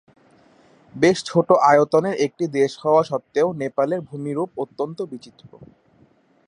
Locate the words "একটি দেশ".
2.25-2.71